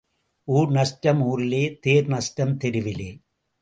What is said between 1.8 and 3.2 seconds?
தேர் நஷ்டம் தெருவிலே.